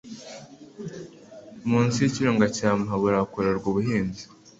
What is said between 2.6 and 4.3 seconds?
Muhabura hakorerwa ubuhinzi